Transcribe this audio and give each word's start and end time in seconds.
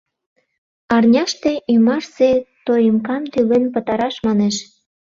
Арняште 0.95 1.51
ӱмашсе 1.73 2.29
тоимкам 2.65 3.23
тӱлен 3.31 3.65
пытараш, 3.73 4.15
манеш. 4.25 4.55